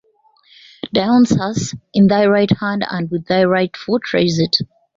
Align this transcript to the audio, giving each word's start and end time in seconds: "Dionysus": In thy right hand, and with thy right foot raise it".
"Dionysus": 0.91 1.75
In 1.93 2.07
thy 2.07 2.25
right 2.25 2.49
hand, 2.49 2.83
and 2.89 3.11
with 3.11 3.27
thy 3.27 3.43
right 3.43 3.77
foot 3.77 4.11
raise 4.15 4.39
it". 4.39 4.57